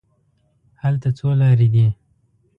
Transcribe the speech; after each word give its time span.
هلته 0.81 1.09
څو 1.17 1.27
لارې 1.41 1.67
دي. 1.73 1.87